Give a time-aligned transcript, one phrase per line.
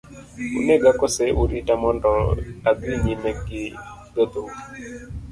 [0.59, 2.09] Unega kose urita mondo
[2.69, 3.63] adhi nyime gi
[4.13, 4.47] dhodhou.